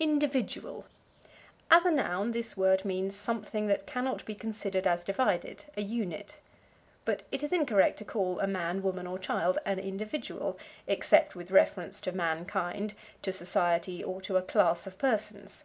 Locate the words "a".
1.84-1.92, 5.76-5.80, 8.40-8.48, 14.36-14.42